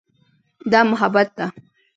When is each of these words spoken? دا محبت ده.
دا 0.71 0.79
محبت 0.91 1.29
ده. 1.37 1.45